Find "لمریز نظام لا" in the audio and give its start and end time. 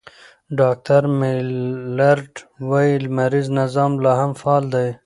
3.05-4.13